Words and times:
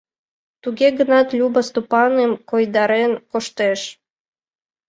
Туге 0.61 0.87
гынат 0.99 1.27
Люба 1.37 1.61
Стопаным 1.67 2.31
койдарен 2.49 3.11
коштеш. 3.31 3.81